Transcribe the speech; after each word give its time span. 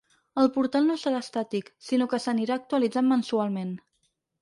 El 0.43 0.47
portal 0.55 0.87
no 0.91 0.95
serà 1.01 1.19
estàtic, 1.27 1.71
sinó 1.91 2.09
que 2.15 2.23
s’anirà 2.25 2.59
actualitzant 2.65 3.15
mensualment. 3.15 3.79